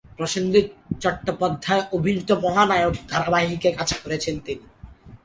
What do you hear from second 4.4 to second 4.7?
তিনি।